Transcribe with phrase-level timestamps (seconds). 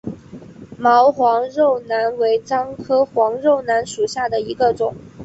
[0.79, 4.95] 毛黄肉楠为樟科黄肉楠属下的一个种。